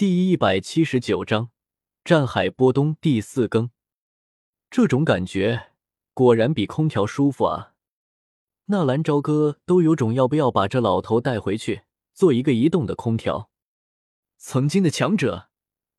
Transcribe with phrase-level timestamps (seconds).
[0.00, 1.50] 第一百七十九章，
[2.02, 3.68] 战海波东第四更。
[4.70, 5.72] 这种感觉
[6.14, 7.74] 果然比空调舒服啊！
[8.64, 11.82] 纳兰朝歌都有种要不要把这老头带回去
[12.14, 13.50] 做一个移动的空调。
[14.38, 15.50] 曾经的强者，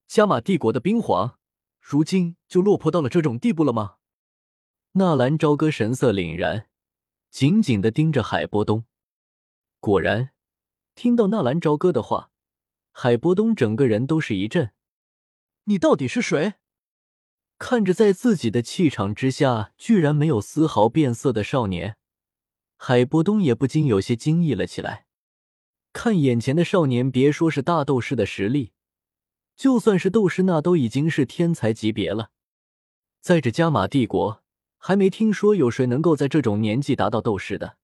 [0.08, 1.38] 加玛帝国的冰皇，
[1.80, 3.98] 如今就落魄到了这种地步了吗？
[4.94, 6.66] 纳兰朝歌神色凛然，
[7.30, 8.84] 紧紧的盯着海波东。
[9.80, 10.32] 果然，
[10.96, 12.31] 听到纳兰朝歌的话。
[12.92, 14.72] 海波东整个人都是一震，
[15.64, 16.56] 你到底是谁？
[17.58, 21.98] 看着在自己的气场之下居然没有丝毫变色的少年，
[22.76, 25.06] 海波东也不禁有些惊异了起来。
[25.94, 28.72] 看眼前的少年，别说是大斗士的实力，
[29.56, 32.32] 就算是斗师，那都已经是天才级别了。
[33.20, 34.42] 在这加玛帝国，
[34.78, 37.78] 还没听说有谁能够在这种年纪达到斗士的。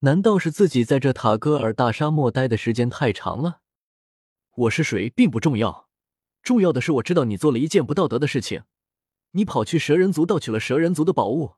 [0.00, 3.60] 难道是自己在这塔戈尔大沙漠待的时间太长了？
[4.58, 5.88] 我是谁并不重要，
[6.42, 8.64] 重要的是我知道你做了一件不道德的事情，
[9.30, 11.54] 你跑去蛇人族盗取了蛇人族的宝物，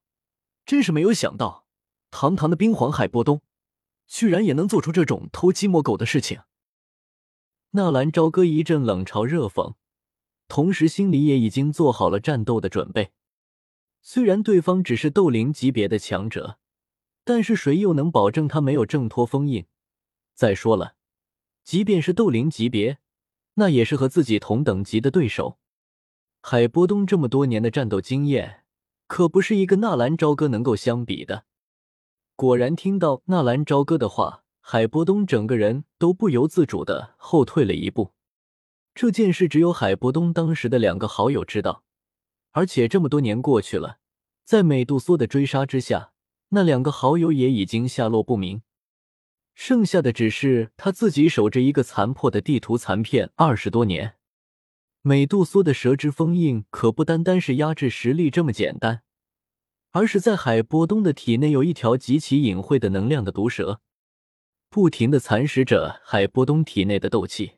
[0.67, 1.65] 真是没有想到，
[2.11, 3.41] 堂堂的冰皇海波东，
[4.07, 6.43] 居然也能做出这种偷鸡摸狗的事情。
[7.71, 9.77] 纳兰朝歌一阵冷嘲热讽，
[10.47, 13.13] 同时心里也已经做好了战斗的准备。
[14.03, 16.59] 虽然对方只是斗灵级别的强者，
[17.25, 19.65] 但是谁又能保证他没有挣脱封印？
[20.35, 20.97] 再说了。
[21.65, 22.99] 即便是斗灵级别，
[23.55, 25.59] 那也是和自己同等级的对手。
[26.43, 28.65] 海波东这么多年的战斗经验，
[29.07, 31.45] 可不是一个纳兰朝歌能够相比的。
[32.35, 38.13] 果然，听到纳兰朝歌的话，海波东整个人都不由自主的后退了一步。
[38.95, 41.85] 这件事只有海波东当时的两个好友知道，
[42.53, 43.99] 而且这么多年过去了，
[44.45, 46.13] 在美杜莎的追杀之下，
[46.49, 48.63] 那两个好友也已经下落不明。
[49.63, 54.15] 剩下的只是他自己守着一个残破的地图残片二十多年。
[55.03, 59.03] 美杜莎的蛇之封印可不单单是压制实力这么简单，
[59.91, 63.83] 而是在海波东的体内有一条极其隐晦的能量的毒蛇，
[64.71, 67.53] 不停的蚕食着海波东体内的斗气，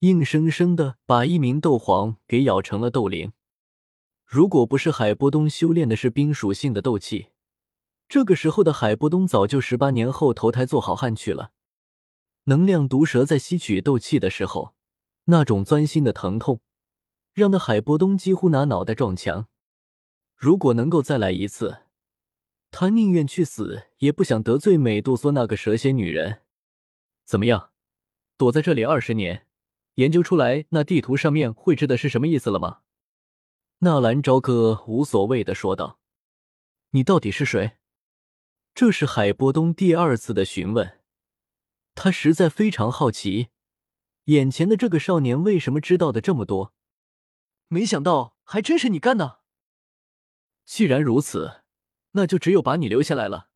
[0.00, 3.32] 硬生生的把一名斗皇给咬成了斗灵。
[4.26, 7.28] 如果不是海波东修炼的是冰属性的斗气，
[8.08, 11.52] 这个时候的海波东早就十八年后投胎做好汉去了。
[12.44, 14.74] 能量毒蛇在吸取斗气的时候，
[15.24, 16.62] 那种钻心的疼痛，
[17.34, 19.46] 让那海波东几乎拿脑袋撞墙。
[20.34, 21.82] 如果能够再来一次，
[22.70, 26.40] 他宁愿去死，也不想得罪美杜莎那个蛇蝎女人。
[27.26, 27.72] 怎么样，
[28.38, 29.46] 躲在这里二十年，
[29.96, 32.78] 研究出来那地图上面绘制的是什么意思了吗？
[33.80, 35.98] 纳兰朝歌无所谓的说道
[36.92, 37.72] ：“你到底是谁？”
[38.80, 41.00] 这是海波东第二次的询问，
[41.96, 43.48] 他实在非常好奇，
[44.26, 46.72] 眼前的这个少年为什么知道的这么多？
[47.66, 49.40] 没想到还真是你干的。
[50.64, 51.62] 既然如此，
[52.12, 53.48] 那就只有把你留下来了。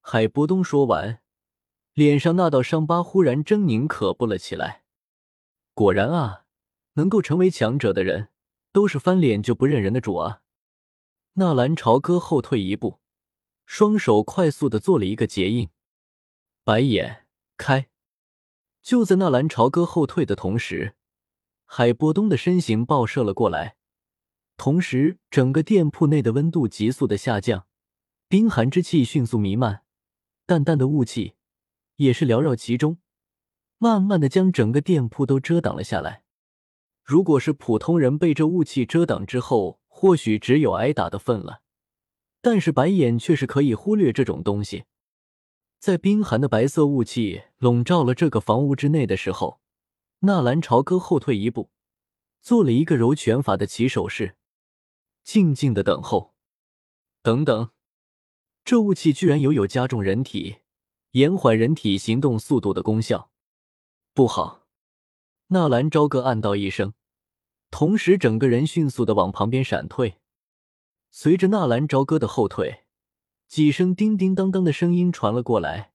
[0.00, 1.20] 海波东说完，
[1.92, 4.84] 脸上那道伤疤忽然狰狞可怖了起来。
[5.74, 6.46] 果然啊，
[6.94, 8.30] 能够成为强者的人，
[8.72, 10.40] 都是翻脸就不认人的主啊！
[11.34, 13.00] 纳兰朝歌后退一步。
[13.70, 15.68] 双手快速的做了一个结印，
[16.64, 17.26] 白眼
[17.58, 17.90] 开。
[18.80, 20.96] 就在纳兰朝歌后退的同时，
[21.66, 23.76] 海波东的身形爆射了过来，
[24.56, 27.66] 同时整个店铺内的温度急速的下降，
[28.26, 29.82] 冰寒之气迅速弥漫，
[30.46, 31.34] 淡淡的雾气
[31.96, 32.96] 也是缭绕其中，
[33.76, 36.24] 慢慢的将整个店铺都遮挡了下来。
[37.04, 41.60] 如果是普通人被这雾气遮挡之后，或许只有挨打的份了。
[42.40, 44.84] 但是白眼却是可以忽略这种东西，
[45.78, 49.60] 在冰寒的白色雾气笼罩了这个房屋之内的时候，
[50.20, 51.70] 纳兰朝歌后退一步，
[52.40, 54.36] 做了一个柔拳法的起手势，
[55.24, 56.34] 静静的等候。
[57.22, 57.70] 等等，
[58.64, 60.58] 这雾气居然有有加重人体、
[61.10, 63.30] 延缓人体行动速度的功效，
[64.14, 64.66] 不好！
[65.48, 66.94] 纳兰朝歌暗道一声，
[67.70, 70.18] 同时整个人迅速的往旁边闪退。
[71.10, 72.84] 随着纳兰朝歌的后退，
[73.46, 75.92] 几声叮叮当当的声音传了过来，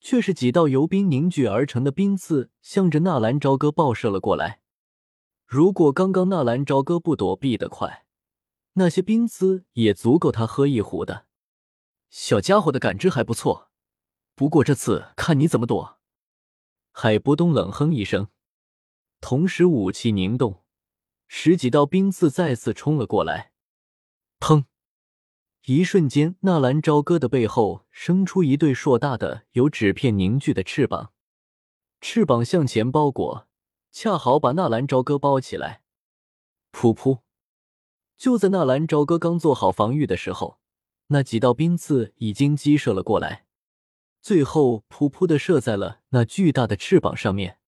[0.00, 4.60] 却是几道由冰凝聚而成的冰刺向着纳兰朝歌爆射了过来。
[5.46, 8.04] 如果刚刚纳兰朝歌不躲避的快，
[8.74, 11.26] 那些冰刺也足够他喝一壶的。
[12.10, 13.70] 小家伙的感知还不错，
[14.34, 15.98] 不过这次看你怎么躲。
[16.92, 18.28] 海波东冷哼一声，
[19.20, 20.62] 同时武器凝动，
[21.26, 23.52] 十几道冰刺再次冲了过来。
[24.40, 24.64] 砰！
[25.66, 31.12] 一瞬间，纳兰朝歌的背后生出一对硕大的、由纸片凝聚的翅膀，
[32.00, 33.48] 翅膀向前包裹，
[33.90, 35.82] 恰好把纳兰朝歌包起来。
[36.72, 37.20] 噗噗！
[38.16, 40.58] 就在纳兰朝歌刚做好防御的时候，
[41.08, 43.46] 那几道冰刺已经击射了过来，
[44.22, 47.58] 最后噗噗的射在了那巨大的翅膀上面。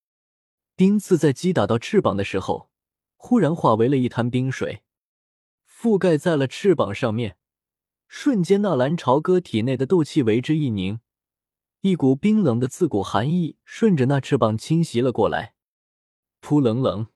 [0.76, 2.70] 冰刺在击打到翅膀的时候，
[3.16, 4.82] 忽然化为了一滩冰水，
[5.80, 7.38] 覆盖在了翅膀上面。
[8.06, 11.00] 瞬间，纳兰朝歌体内的斗气为之一凝，
[11.80, 15.54] 一股冰冷的刺骨寒意顺着那翅膀侵袭了过来。
[16.40, 17.06] 扑棱棱，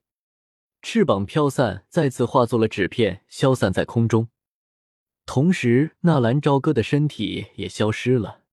[0.80, 4.28] 翅膀飘散，再次化作了纸片，消散在空中。
[5.26, 8.44] 同时，纳兰朝歌的身体也消失了。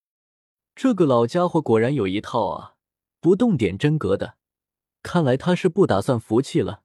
[0.75, 2.75] 这个老家伙果然有一套啊，
[3.21, 4.35] 不动点真格的。
[5.03, 6.83] 看来他是不打算服气了。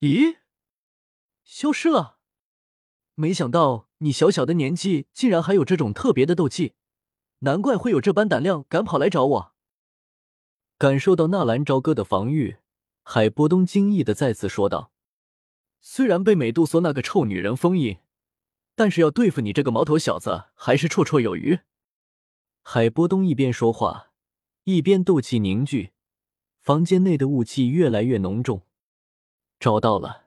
[0.00, 0.38] 咦，
[1.44, 2.18] 消失了？
[3.14, 3.88] 没想到。
[4.04, 6.74] 你小小的年纪竟然还有这种特别的斗气，
[7.38, 9.54] 难怪会有这般胆量敢跑来找我。
[10.76, 12.56] 感受到纳兰朝歌的防御，
[13.04, 14.90] 海波东惊异的再次说道
[15.80, 17.98] ：“虽然被美杜莎那个臭女人封印，
[18.74, 21.60] 但是要对付你这个毛头小子还是绰绰有余。”
[22.64, 24.10] 海波东一边说话，
[24.64, 25.92] 一边斗气凝聚，
[26.60, 28.62] 房间内的雾气越来越浓重。
[29.60, 30.24] 找到了，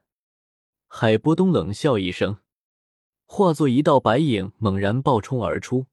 [0.88, 2.38] 海波东冷笑一声。
[3.26, 5.88] 化作一道白影，猛然暴冲而出，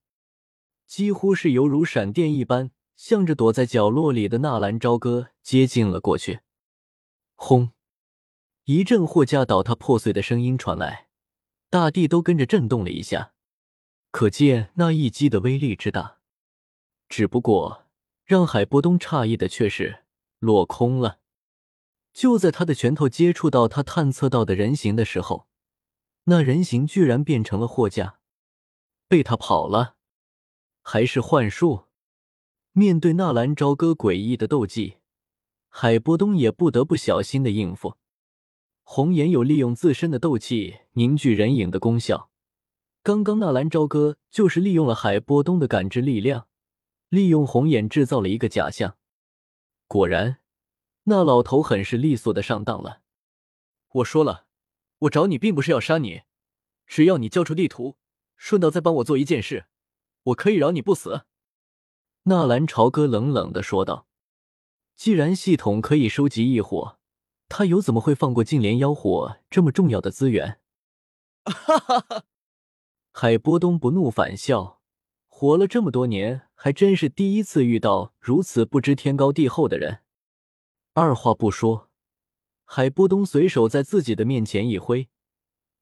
[0.86, 6.40] 几乎是犹如闪电一般，向着躲在角落里的纳兰朝歌接近了过去。
[7.34, 7.70] 轰！
[8.64, 11.08] 一阵货架倒塌破碎的声音传来，
[11.68, 13.32] 大地都跟着震动了一下，
[14.10, 16.18] 可见那一击的威力之大。
[17.08, 17.86] 只不过
[18.24, 20.04] 让海波东诧异的却是，
[20.38, 21.18] 落空了。
[22.12, 25.48] 就在他的拳头接触到他探测到的人形的时候。
[26.24, 28.20] 那人形居然变成了货架，
[29.08, 29.96] 被他跑了，
[30.80, 31.86] 还是幻术？
[32.70, 34.98] 面对纳兰朝歌诡异的斗技，
[35.68, 37.96] 海波东也不得不小心的应付。
[38.84, 42.30] 红颜有利用自身的斗气凝聚人影的功效，
[43.02, 46.46] 刚刚纳兰朝歌就是利用了海波东的感知力量，
[47.08, 48.96] 利用红眼制造了一个假象。
[49.88, 50.38] 果然，
[51.04, 53.00] 那老头很是利索的上当了。
[53.94, 54.46] 我说了。
[55.02, 56.22] 我找你并不是要杀你，
[56.86, 57.96] 只要你交出地图，
[58.36, 59.66] 顺道再帮我做一件事，
[60.24, 61.22] 我可以饶你不死。”
[62.24, 64.06] 纳兰朝歌冷冷的说道。
[64.94, 66.98] “既然系统可以收集异火，
[67.48, 70.60] 他又怎么会放过净莲妖火这么重要的资源？”
[71.46, 72.24] 哈哈哈！
[73.12, 74.80] 海波东不怒反笑，
[75.26, 80.02] 活了这么多年，还真是第一次遇到如此不知天高地厚的人。
[80.94, 81.88] 二话不说。
[82.74, 85.10] 海波东随手在自己的面前一挥，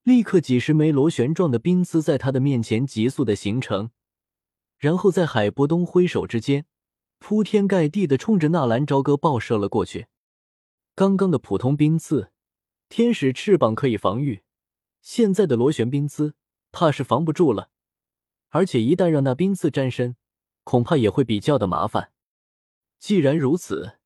[0.02, 3.92] 立刻几十枚螺旋状的冰丝在他的面前急速的形成，
[4.76, 6.66] 然后在海波东挥手之间，
[7.20, 10.08] 铺天盖地的冲着纳兰朝歌爆射了过去。
[10.96, 12.32] 刚刚的普通冰刺，
[12.88, 14.42] 天使翅膀可以防御，
[15.00, 16.34] 现在的螺旋冰刺
[16.72, 17.70] 怕是防不住了。
[18.48, 20.16] 而且一旦让那冰刺沾身，
[20.64, 22.10] 恐怕也会比较的麻烦。
[22.98, 23.98] 既然如此，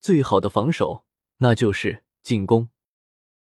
[0.00, 1.04] 最好的防守
[1.36, 2.04] 那就是。
[2.22, 2.71] 进攻。